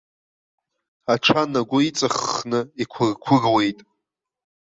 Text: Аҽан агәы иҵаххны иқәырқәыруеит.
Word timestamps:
Аҽан 1.13 1.51
агәы 1.59 1.79
иҵаххны 1.87 2.59
иқәырқәыруеит. 2.81 3.79